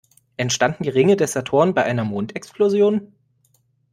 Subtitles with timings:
[0.35, 3.13] Entstanden die Ringe des Saturn bei einer Mondexplosion?